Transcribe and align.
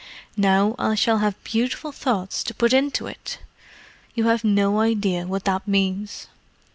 "Now 0.35 0.73
I 0.79 0.95
shall 0.95 1.19
have 1.19 1.35
beautiful 1.43 1.91
thoughts 1.91 2.43
to 2.45 2.55
put 2.55 2.73
into 2.73 3.05
it! 3.05 3.37
You 4.15 4.23
have 4.29 4.43
no 4.43 4.79
idea 4.79 5.27
what 5.27 5.45
that 5.45 5.67
means. 5.67 6.25